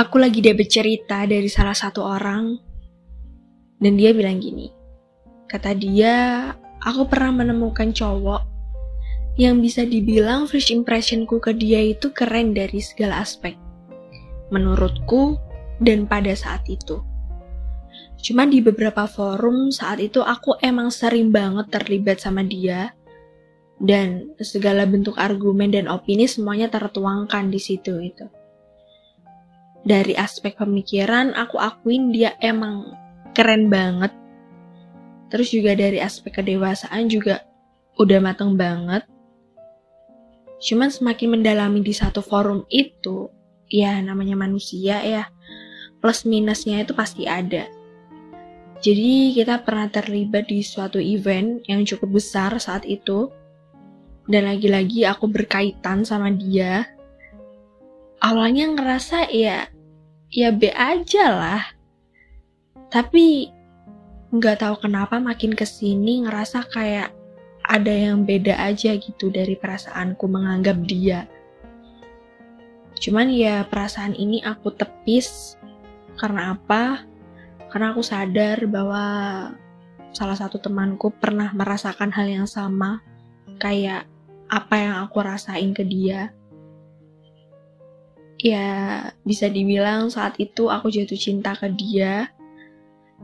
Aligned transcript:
aku 0.00 0.16
lagi 0.16 0.40
dapet 0.40 0.72
cerita 0.72 1.28
dari 1.28 1.44
salah 1.52 1.76
satu 1.76 2.00
orang 2.00 2.56
dan 3.84 4.00
dia 4.00 4.16
bilang 4.16 4.40
gini. 4.40 4.72
Kata 5.44 5.76
dia, 5.76 6.48
aku 6.80 7.04
pernah 7.04 7.44
menemukan 7.44 7.92
cowok 7.92 8.48
yang 9.36 9.60
bisa 9.60 9.84
dibilang 9.84 10.48
first 10.48 10.72
impressionku 10.72 11.36
ke 11.36 11.52
dia 11.52 11.84
itu 11.84 12.08
keren 12.16 12.56
dari 12.56 12.80
segala 12.80 13.20
aspek. 13.20 13.60
Menurutku 14.48 15.36
dan 15.84 16.08
pada 16.08 16.32
saat 16.32 16.64
itu. 16.64 17.04
Cuma 18.24 18.48
di 18.48 18.64
beberapa 18.64 19.04
forum 19.04 19.68
saat 19.68 20.00
itu 20.00 20.24
aku 20.24 20.56
emang 20.64 20.88
sering 20.88 21.28
banget 21.28 21.68
terlibat 21.72 22.24
sama 22.24 22.40
dia 22.40 22.96
dan 23.80 24.32
segala 24.40 24.84
bentuk 24.84 25.16
argumen 25.16 25.72
dan 25.72 25.88
opini 25.88 26.28
semuanya 26.28 26.68
tertuangkan 26.68 27.48
di 27.48 27.56
situ 27.56 27.96
itu 27.96 28.28
dari 29.86 30.12
aspek 30.16 30.56
pemikiran 30.60 31.32
aku 31.32 31.56
akuin 31.56 32.12
dia 32.12 32.36
emang 32.40 32.92
keren 33.32 33.72
banget. 33.72 34.12
Terus 35.30 35.54
juga 35.54 35.78
dari 35.78 36.02
aspek 36.02 36.42
kedewasaan 36.42 37.06
juga 37.06 37.46
udah 37.96 38.18
mateng 38.18 38.58
banget. 38.58 39.06
Cuman 40.60 40.92
semakin 40.92 41.40
mendalami 41.40 41.80
di 41.80 41.94
satu 41.96 42.20
forum 42.20 42.68
itu 42.68 43.32
ya 43.70 43.96
namanya 44.02 44.36
manusia 44.36 45.00
ya 45.00 45.30
plus 46.00 46.24
minusnya 46.24 46.82
itu 46.82 46.92
pasti 46.96 47.28
ada. 47.28 47.68
Jadi 48.80 49.36
kita 49.36 49.60
pernah 49.60 49.92
terlibat 49.92 50.48
di 50.48 50.64
suatu 50.64 50.96
event 50.96 51.60
yang 51.68 51.84
cukup 51.84 52.16
besar 52.16 52.56
saat 52.56 52.88
itu. 52.88 53.28
Dan 54.24 54.48
lagi-lagi 54.48 55.04
aku 55.04 55.28
berkaitan 55.28 56.08
sama 56.08 56.32
dia. 56.32 56.88
Awalnya 58.24 58.72
ngerasa 58.72 59.28
ya 59.32 59.68
ya 60.30 60.54
B 60.54 60.70
aja 60.70 61.26
lah. 61.34 61.62
Tapi 62.90 63.50
nggak 64.30 64.62
tahu 64.62 64.86
kenapa 64.86 65.18
makin 65.18 65.54
ke 65.58 65.66
sini 65.66 66.22
ngerasa 66.22 66.70
kayak 66.70 67.10
ada 67.66 67.90
yang 67.90 68.22
beda 68.22 68.54
aja 68.58 68.94
gitu 68.98 69.30
dari 69.30 69.58
perasaanku 69.58 70.26
menganggap 70.26 70.78
dia. 70.86 71.26
Cuman 72.98 73.30
ya 73.30 73.66
perasaan 73.66 74.14
ini 74.14 74.42
aku 74.42 74.74
tepis. 74.74 75.58
Karena 76.18 76.54
apa? 76.54 77.06
Karena 77.70 77.94
aku 77.94 78.02
sadar 78.02 78.60
bahwa 78.66 79.04
salah 80.10 80.36
satu 80.36 80.58
temanku 80.58 81.14
pernah 81.14 81.54
merasakan 81.54 82.10
hal 82.10 82.26
yang 82.26 82.48
sama. 82.50 83.02
Kayak 83.62 84.10
apa 84.50 84.74
yang 84.78 84.94
aku 85.06 85.22
rasain 85.22 85.70
ke 85.70 85.86
dia 85.86 86.34
ya 88.40 88.68
bisa 89.20 89.52
dibilang 89.52 90.08
saat 90.08 90.40
itu 90.40 90.72
aku 90.72 90.88
jatuh 90.88 91.16
cinta 91.16 91.52
ke 91.52 91.68
dia, 91.76 92.32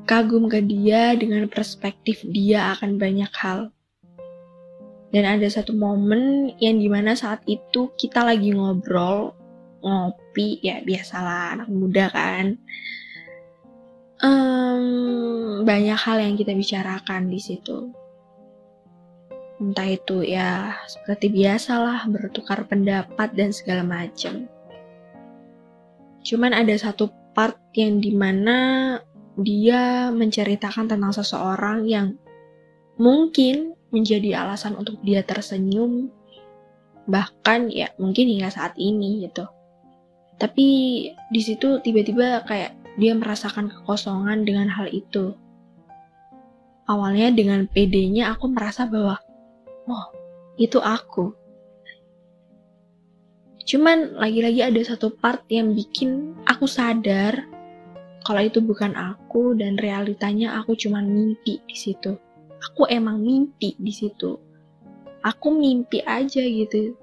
kagum 0.05 0.47
ke 0.53 0.61
dia 0.61 1.17
dengan 1.17 1.49
perspektif 1.49 2.21
dia 2.29 2.77
akan 2.77 3.01
banyak 3.01 3.33
hal. 3.33 3.73
Dan 5.09 5.25
ada 5.25 5.49
satu 5.49 5.73
momen 5.73 6.53
yang 6.61 6.77
di 6.77 6.93
mana 6.93 7.17
saat 7.17 7.41
itu 7.49 7.89
kita 7.97 8.21
lagi 8.21 8.53
ngobrol, 8.53 9.33
ngopi, 9.81 10.61
ya 10.61 10.85
biasalah 10.85 11.57
anak 11.57 11.69
muda 11.73 12.13
kan. 12.13 12.61
Um, 14.21 15.65
banyak 15.65 15.97
hal 15.97 16.21
yang 16.21 16.37
kita 16.37 16.53
bicarakan 16.53 17.33
di 17.33 17.41
situ. 17.41 17.89
Entah 19.57 19.89
itu 19.89 20.21
ya 20.21 20.77
seperti 20.85 21.33
biasalah 21.33 22.05
bertukar 22.13 22.69
pendapat 22.69 23.33
dan 23.33 23.57
segala 23.57 23.81
macam 23.81 24.45
Cuman 26.27 26.51
ada 26.51 26.75
satu 26.75 27.07
part 27.39 27.55
yang 27.79 28.03
di 28.03 28.11
mana 28.11 28.99
dia 29.39 30.11
menceritakan 30.11 30.91
tentang 30.91 31.15
seseorang 31.15 31.87
yang 31.87 32.19
mungkin 32.99 33.79
menjadi 33.95 34.43
alasan 34.43 34.75
untuk 34.75 34.99
dia 35.07 35.23
tersenyum, 35.23 36.11
bahkan 37.07 37.71
ya 37.71 37.95
mungkin 38.03 38.27
hingga 38.27 38.51
saat 38.51 38.75
ini 38.75 39.31
gitu. 39.31 39.47
Tapi 40.35 40.67
di 41.31 41.41
situ 41.41 41.79
tiba-tiba 41.79 42.43
kayak 42.43 42.75
dia 42.99 43.15
merasakan 43.15 43.71
kekosongan 43.71 44.43
dengan 44.43 44.67
hal 44.67 44.91
itu. 44.91 45.39
Awalnya 46.91 47.31
dengan 47.31 47.71
PD-nya 47.71 48.35
aku 48.35 48.51
merasa 48.51 48.91
bahwa, 48.91 49.23
oh 49.87 50.07
itu 50.59 50.83
aku. 50.83 51.46
Cuman 53.67 54.15
lagi-lagi 54.15 54.63
ada 54.63 54.79
satu 54.87 55.11
part 55.19 55.43
yang 55.51 55.75
bikin 55.75 56.39
aku 56.47 56.71
sadar 56.71 57.51
kalau 58.23 58.43
itu 58.43 58.63
bukan 58.63 58.95
aku 58.95 59.59
dan 59.59 59.75
realitanya 59.79 60.55
aku 60.63 60.79
cuma 60.79 61.03
mimpi 61.03 61.59
di 61.67 61.75
situ. 61.75 62.15
Aku 62.63 62.87
emang 62.87 63.19
mimpi 63.19 63.75
di 63.75 63.91
situ. 63.91 64.39
Aku 65.27 65.51
mimpi 65.51 65.99
aja 66.07 66.43
gitu. 66.43 66.95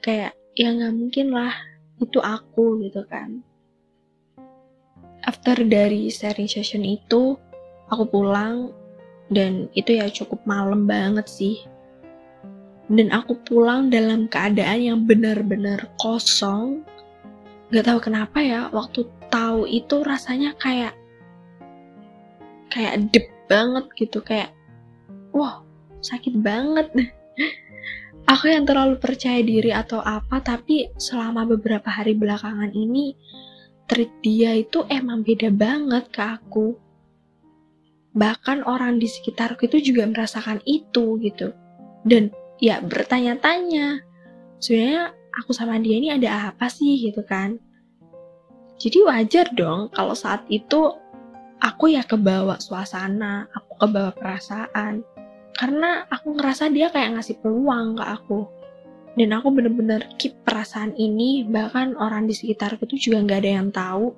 Kayak 0.00 0.32
ya 0.56 0.72
nggak 0.72 0.94
mungkin 0.96 1.28
lah 1.32 1.52
itu 2.00 2.20
aku 2.24 2.80
gitu 2.88 3.04
kan. 3.04 3.44
After 5.28 5.60
dari 5.60 6.08
sharing 6.08 6.48
session 6.48 6.88
itu, 6.88 7.36
aku 7.92 8.04
pulang 8.08 8.72
dan 9.28 9.68
itu 9.76 10.00
ya 10.00 10.08
cukup 10.08 10.40
malam 10.48 10.88
banget 10.88 11.28
sih 11.28 11.60
dan 12.88 13.12
aku 13.12 13.36
pulang 13.44 13.92
dalam 13.92 14.26
keadaan 14.32 14.80
yang 14.80 15.00
benar-benar 15.04 15.92
kosong. 16.00 16.84
Gak 17.68 17.84
tahu 17.84 18.00
kenapa 18.00 18.40
ya 18.40 18.72
waktu 18.72 19.04
tahu 19.28 19.68
itu 19.68 20.00
rasanya 20.00 20.56
kayak 20.56 20.96
kayak 22.72 23.12
dep 23.12 23.28
banget 23.48 23.84
gitu 23.96 24.24
kayak 24.24 24.56
wah 25.36 25.60
sakit 26.00 26.32
banget. 26.40 26.88
Aku 28.32 28.44
yang 28.48 28.68
terlalu 28.68 29.00
percaya 29.00 29.40
diri 29.40 29.72
atau 29.72 30.04
apa 30.04 30.44
tapi 30.44 30.92
selama 31.00 31.48
beberapa 31.48 31.88
hari 31.88 32.12
belakangan 32.12 32.76
ini 32.76 33.16
treat 33.88 34.12
dia 34.20 34.52
itu 34.52 34.84
emang 34.92 35.24
beda 35.24 35.48
banget 35.48 36.12
ke 36.12 36.20
aku. 36.20 36.76
Bahkan 38.12 38.68
orang 38.68 39.00
di 39.00 39.08
sekitarku 39.08 39.68
itu 39.72 39.92
juga 39.92 40.04
merasakan 40.04 40.60
itu 40.68 41.16
gitu. 41.24 41.56
Dan 42.04 42.28
ya 42.58 42.82
bertanya-tanya 42.82 44.02
sebenarnya 44.58 45.14
aku 45.38 45.54
sama 45.54 45.78
dia 45.78 45.98
ini 45.98 46.10
ada 46.14 46.52
apa 46.52 46.66
sih? 46.70 46.98
Gitu 46.98 47.22
kan. 47.26 47.58
Jadi 48.78 49.02
wajar 49.02 49.50
dong 49.58 49.90
kalau 49.90 50.14
saat 50.14 50.46
itu 50.46 50.94
aku 51.58 51.90
ya 51.90 52.06
kebawa 52.06 52.58
suasana 52.62 53.50
aku 53.50 53.86
kebawa 53.86 54.14
perasaan. 54.14 55.02
Karena 55.58 56.06
aku 56.06 56.38
ngerasa 56.38 56.70
dia 56.70 56.86
kayak 56.86 57.18
ngasih 57.18 57.42
peluang 57.42 57.98
ke 57.98 58.04
aku. 58.06 58.46
Dan 59.18 59.34
aku 59.34 59.50
bener-bener 59.50 60.06
keep 60.14 60.38
perasaan 60.46 60.94
ini 60.94 61.42
bahkan 61.42 61.98
orang 61.98 62.30
di 62.30 62.34
sekitarku 62.38 62.86
tuh 62.86 62.94
juga 62.94 63.18
nggak 63.26 63.40
ada 63.42 63.50
yang 63.50 63.68
tahu. 63.74 64.14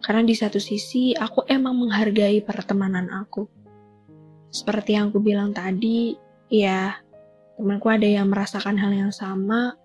Karena 0.00 0.24
di 0.24 0.32
satu 0.32 0.56
sisi 0.56 1.12
aku 1.12 1.44
emang 1.44 1.76
menghargai 1.76 2.40
pertemanan 2.40 3.12
aku. 3.12 3.44
Seperti 4.48 4.96
yang 4.96 5.12
aku 5.12 5.20
bilang 5.20 5.52
tadi 5.52 6.16
ya 6.48 6.96
temanku 7.56 7.86
ada 7.92 8.08
yang 8.08 8.32
merasakan 8.32 8.76
hal 8.78 8.92
yang 8.92 9.12
sama, 9.12 9.76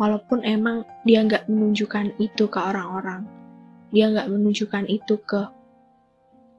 walaupun 0.00 0.42
emang 0.42 0.82
dia 1.06 1.22
nggak 1.22 1.46
menunjukkan 1.46 2.16
itu 2.18 2.50
ke 2.50 2.58
orang-orang. 2.58 3.26
Dia 3.94 4.10
nggak 4.10 4.28
menunjukkan 4.30 4.84
itu 4.90 5.20
ke 5.22 5.42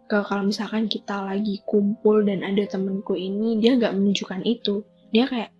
ke 0.06 0.22
kalau 0.22 0.46
misalkan 0.46 0.86
kita 0.86 1.18
lagi 1.26 1.66
kumpul 1.66 2.22
dan 2.22 2.46
ada 2.46 2.62
temenku 2.70 3.18
ini, 3.18 3.58
dia 3.58 3.74
nggak 3.74 3.98
menunjukkan 3.98 4.46
itu. 4.46 4.86
Dia 5.10 5.26
kayak 5.26 5.52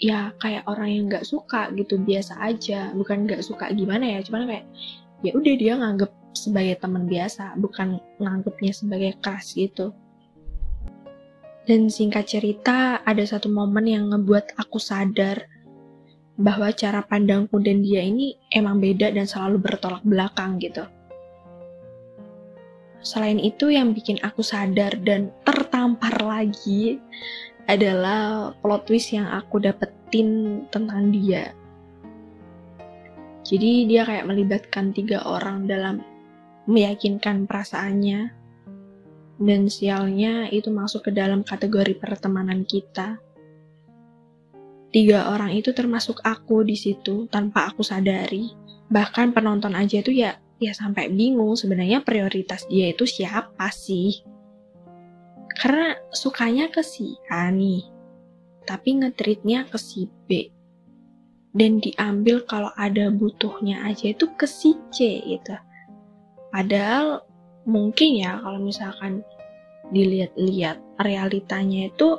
ya 0.00 0.32
kayak 0.40 0.66
orang 0.66 0.88
yang 0.88 1.04
nggak 1.12 1.28
suka 1.28 1.68
gitu 1.76 2.00
biasa 2.00 2.40
aja, 2.40 2.90
bukan 2.96 3.28
nggak 3.28 3.44
suka 3.44 3.70
gimana 3.76 4.18
ya, 4.18 4.24
cuman 4.24 4.48
kayak 4.48 4.66
ya 5.22 5.32
udah 5.36 5.54
dia 5.54 5.72
nganggep 5.78 6.10
sebagai 6.32 6.80
teman 6.80 7.04
biasa, 7.06 7.54
bukan 7.60 8.00
nganggepnya 8.18 8.72
sebagai 8.72 9.12
keras 9.20 9.52
gitu. 9.52 9.92
Dan 11.62 11.86
singkat 11.86 12.26
cerita, 12.26 12.98
ada 13.06 13.22
satu 13.22 13.46
momen 13.46 13.86
yang 13.86 14.10
ngebuat 14.10 14.58
aku 14.58 14.82
sadar 14.82 15.46
bahwa 16.34 16.74
cara 16.74 17.06
pandangku 17.06 17.62
dan 17.62 17.86
dia 17.86 18.02
ini 18.02 18.34
emang 18.50 18.82
beda 18.82 19.14
dan 19.14 19.30
selalu 19.30 19.62
bertolak 19.62 20.02
belakang 20.02 20.58
gitu. 20.58 20.82
Selain 23.02 23.38
itu 23.38 23.70
yang 23.70 23.94
bikin 23.94 24.18
aku 24.22 24.42
sadar 24.42 24.98
dan 25.06 25.30
tertampar 25.46 26.18
lagi 26.22 26.98
adalah 27.70 28.54
plot 28.58 28.90
twist 28.90 29.14
yang 29.14 29.30
aku 29.30 29.62
dapetin 29.62 30.62
tentang 30.70 31.14
dia. 31.14 31.54
Jadi 33.42 33.86
dia 33.90 34.02
kayak 34.06 34.26
melibatkan 34.26 34.94
tiga 34.94 35.22
orang 35.26 35.66
dalam 35.66 36.02
meyakinkan 36.66 37.46
perasaannya 37.46 38.41
dan 39.42 39.66
sialnya 39.66 40.46
itu 40.54 40.70
masuk 40.70 41.10
ke 41.10 41.10
dalam 41.10 41.42
kategori 41.42 41.98
pertemanan 41.98 42.62
kita. 42.62 43.18
Tiga 44.94 45.34
orang 45.34 45.56
itu 45.56 45.74
termasuk 45.74 46.22
aku 46.22 46.62
di 46.62 46.78
situ 46.78 47.26
tanpa 47.26 47.66
aku 47.68 47.82
sadari. 47.82 48.54
bahkan 48.92 49.32
penonton 49.32 49.72
aja 49.72 50.04
tuh 50.04 50.12
ya 50.12 50.36
ya 50.60 50.76
sampai 50.76 51.08
bingung 51.08 51.56
sebenarnya 51.56 52.04
prioritas 52.04 52.68
dia 52.68 52.92
itu 52.92 53.08
siapa 53.08 53.72
sih 53.72 54.20
karena 55.56 55.96
sukanya 56.14 56.68
ke 56.68 56.84
si 56.84 57.16
A 57.32 57.48
nih 57.48 57.88
tapi 58.68 59.00
ngetritnya 59.02 59.66
ke 59.66 59.80
si 59.80 60.06
B 60.28 60.52
dan 61.56 61.82
diambil 61.82 62.46
kalau 62.46 62.68
ada 62.78 63.10
butuhnya 63.10 63.82
aja 63.88 64.14
itu 64.14 64.30
ke 64.38 64.44
si 64.44 64.78
C 64.94 65.24
gitu 65.24 65.56
padahal 66.54 67.26
mungkin 67.68 68.18
ya 68.18 68.42
kalau 68.42 68.58
misalkan 68.58 69.22
dilihat-lihat 69.92 70.80
realitanya 71.02 71.92
itu 71.92 72.18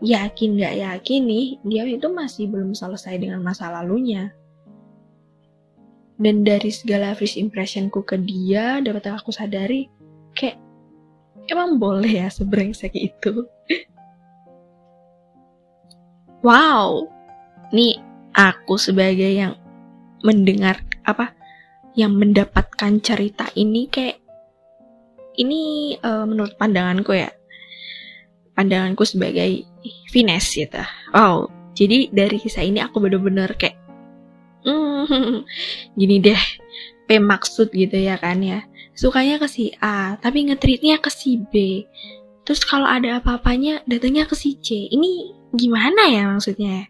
yakin 0.00 0.56
gak 0.56 0.76
yakin 0.80 1.20
nih 1.28 1.46
dia 1.64 1.84
itu 1.84 2.08
masih 2.08 2.48
belum 2.48 2.72
selesai 2.72 3.20
dengan 3.20 3.44
masa 3.44 3.68
lalunya. 3.72 4.32
Dan 6.20 6.44
dari 6.44 6.68
segala 6.68 7.16
first 7.16 7.40
impressionku 7.40 8.04
ke 8.04 8.20
dia 8.20 8.84
dapat 8.84 9.08
aku 9.08 9.32
sadari 9.32 9.88
kayak 10.36 10.60
emang 11.48 11.80
boleh 11.80 12.26
ya 12.26 12.28
sebrengsek 12.28 12.92
itu. 12.92 13.46
Wow. 16.40 17.04
Nih 17.68 18.00
aku 18.32 18.80
sebagai 18.80 19.28
yang 19.28 19.60
mendengar 20.24 20.80
apa 21.04 21.36
yang 21.92 22.16
mendapatkan 22.16 22.96
cerita 23.04 23.52
ini 23.52 23.92
kayak 23.92 24.24
ini 25.38 25.94
uh, 26.02 26.26
menurut 26.26 26.56
pandanganku 26.56 27.14
ya. 27.14 27.30
Pandanganku 28.54 29.06
sebagai 29.06 29.66
finesse 30.10 30.66
gitu. 30.66 30.82
Wow 31.14 31.60
jadi 31.80 32.10
dari 32.10 32.36
kisah 32.36 32.60
ini 32.60 32.82
aku 32.82 32.98
bener-bener 33.00 33.54
kayak 33.54 33.78
hmm, 34.68 35.48
gini 35.98 36.16
deh 36.20 36.42
P 37.08 37.16
maksud 37.16 37.72
gitu 37.72 37.96
ya 37.96 38.20
kan 38.20 38.44
ya. 38.44 38.68
Sukanya 38.92 39.40
ke 39.40 39.48
si 39.48 39.72
A 39.80 40.20
tapi 40.20 40.44
ngetritnya 40.44 41.00
ke 41.00 41.08
si 41.08 41.40
B. 41.40 41.86
Terus 42.44 42.66
kalau 42.68 42.84
ada 42.84 43.22
apa-apanya 43.22 43.80
datangnya 43.88 44.28
ke 44.28 44.36
si 44.36 44.60
C. 44.60 44.92
Ini 44.92 45.32
gimana 45.56 46.12
ya 46.12 46.28
maksudnya? 46.28 46.84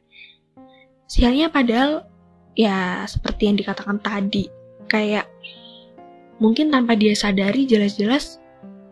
Sialnya 1.07 1.55
padahal 1.55 2.03
ya 2.59 3.07
seperti 3.07 3.47
yang 3.47 3.57
dikatakan 3.63 4.03
tadi 4.03 4.51
kayak 4.91 5.31
mungkin 6.41 6.73
tanpa 6.73 6.97
dia 6.97 7.13
sadari 7.15 7.69
jelas-jelas 7.69 8.41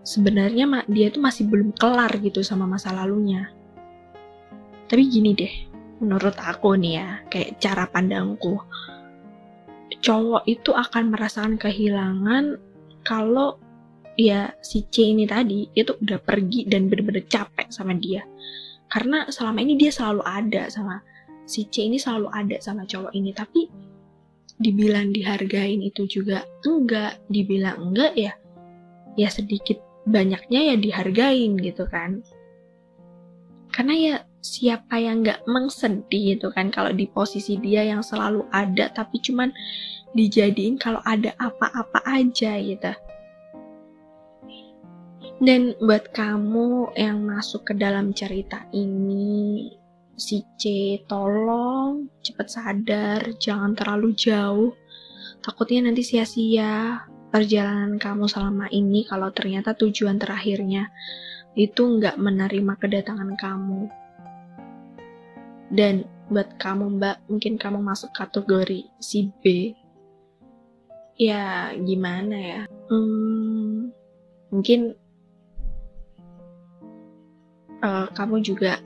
sebenarnya 0.05 0.87
dia 0.87 1.09
tuh 1.11 1.25
masih 1.25 1.49
belum 1.49 1.75
kelar 1.75 2.13
gitu 2.21 2.45
sama 2.45 2.69
masa 2.69 2.95
lalunya 2.95 3.51
tapi 4.89 5.05
gini 5.09 5.37
deh 5.37 5.69
menurut 5.99 6.35
aku 6.39 6.79
nih 6.79 7.03
ya, 7.03 7.09
kayak 7.29 7.59
cara 7.59 7.85
pandangku. 7.91 8.59
Cowok 9.99 10.47
itu 10.47 10.71
akan 10.71 11.11
merasakan 11.11 11.55
kehilangan 11.59 12.57
kalau 13.03 13.59
ya 14.15 14.55
si 14.63 14.87
C 14.91 15.11
ini 15.11 15.27
tadi 15.27 15.67
itu 15.75 15.95
udah 15.99 16.19
pergi 16.23 16.67
dan 16.71 16.87
bener-bener 16.87 17.27
capek 17.27 17.67
sama 17.75 17.99
dia. 17.99 18.23
Karena 18.89 19.27
selama 19.29 19.61
ini 19.61 19.75
dia 19.77 19.93
selalu 19.93 20.23
ada 20.25 20.71
sama 20.71 21.03
si 21.45 21.67
C 21.67 21.91
ini 21.91 21.99
selalu 21.99 22.31
ada 22.31 22.57
sama 22.63 22.87
cowok 22.87 23.13
ini, 23.13 23.35
tapi 23.35 23.67
dibilang 24.59 25.15
dihargain 25.15 25.81
itu 25.83 26.07
juga 26.11 26.43
enggak, 26.67 27.23
dibilang 27.31 27.91
enggak 27.91 28.15
ya 28.19 28.33
ya 29.19 29.29
sedikit 29.31 29.83
banyaknya 30.07 30.75
ya 30.75 30.77
dihargain 30.79 31.59
gitu 31.59 31.85
kan. 31.91 32.23
Karena 33.75 33.95
ya 33.95 34.15
siapa 34.41 34.97
yang 34.97 35.27
gak 35.27 35.45
mengsedih 35.45 36.39
itu 36.39 36.49
kan 36.55 36.71
kalau 36.71 36.95
di 36.95 37.11
posisi 37.11 37.59
dia 37.59 37.85
yang 37.85 38.01
selalu 38.01 38.47
ada 38.55 38.89
tapi 38.95 39.19
cuman 39.19 39.51
dijadiin 40.15 40.81
kalau 40.81 41.03
ada 41.05 41.35
apa-apa 41.37 42.01
aja 42.07 42.57
gitu. 42.63 42.93
Dan 45.39 45.79
buat 45.79 46.11
kamu 46.11 46.99
yang 46.99 47.23
masuk 47.23 47.71
ke 47.71 47.75
dalam 47.79 48.11
cerita 48.11 48.67
ini, 48.75 49.71
si 50.19 50.43
C 50.59 50.63
tolong 51.07 52.11
cepet 52.21 52.49
sadar, 52.51 53.23
jangan 53.39 53.73
terlalu 53.79 54.13
jauh. 54.19 54.75
Takutnya 55.41 55.89
nanti 55.89 56.03
sia-sia 56.03 57.07
perjalanan 57.31 57.97
kamu 57.97 58.27
selama 58.27 58.67
ini 58.75 59.07
kalau 59.07 59.31
ternyata 59.31 59.79
tujuan 59.79 60.19
terakhirnya 60.19 60.91
itu 61.55 61.81
nggak 61.81 62.19
menerima 62.19 62.75
kedatangan 62.77 63.39
kamu 63.39 63.89
dan 65.69 66.09
buat 66.29 66.57
kamu 66.61 67.01
mbak, 67.01 67.25
mungkin 67.29 67.57
kamu 67.61 67.81
masuk 67.81 68.13
kategori 68.13 68.89
si 69.01 69.33
B. 69.41 69.73
Ya 71.19 71.73
gimana 71.77 72.37
ya? 72.37 72.61
Hmm, 72.89 73.91
mungkin 74.53 74.97
uh, 77.85 78.07
kamu 78.13 78.45
juga 78.45 78.81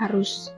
harus 0.00 0.50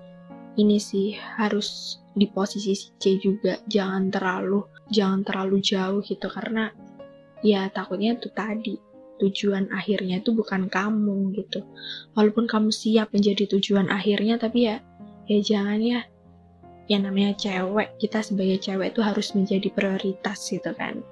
ini 0.58 0.82
sih 0.82 1.14
harus 1.14 2.00
di 2.14 2.26
posisi 2.26 2.74
si 2.74 2.90
C 2.98 3.18
juga. 3.22 3.58
Jangan 3.70 4.10
terlalu 4.10 4.66
jangan 4.90 5.22
terlalu 5.22 5.62
jauh 5.62 6.00
gitu 6.02 6.26
karena 6.26 6.72
ya 7.44 7.70
takutnya 7.70 8.18
itu 8.18 8.28
tadi 8.34 8.74
tujuan 9.18 9.70
akhirnya 9.74 10.22
itu 10.22 10.34
bukan 10.34 10.66
kamu 10.66 11.34
gitu. 11.38 11.62
Walaupun 12.18 12.50
kamu 12.50 12.70
siap 12.74 13.14
menjadi 13.14 13.46
tujuan 13.58 13.90
akhirnya 13.90 14.38
tapi 14.38 14.66
ya 14.66 14.76
ya 15.30 15.38
jangan 15.38 15.80
ya. 15.80 16.00
Yang 16.88 17.02
namanya 17.04 17.32
cewek 17.36 18.00
kita 18.00 18.24
sebagai 18.24 18.58
cewek 18.64 18.96
itu 18.96 19.00
harus 19.04 19.36
menjadi 19.36 19.68
prioritas 19.70 20.40
gitu 20.48 20.72
kan 20.72 21.04